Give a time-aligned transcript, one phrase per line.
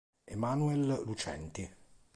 [0.27, 1.69] Emmanuel Lucenti